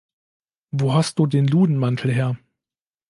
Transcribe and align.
Wo 0.71 0.95
hast 0.95 1.19
Du 1.19 1.27
den 1.27 1.45
Ludenmantel 1.47 2.11
her? 2.11 2.35